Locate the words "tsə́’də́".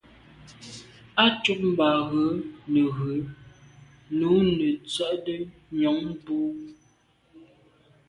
4.89-5.39